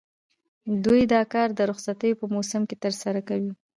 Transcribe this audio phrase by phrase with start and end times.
[0.85, 3.51] دوی دا کار د رخصتیو په موسم کې ترسره کوي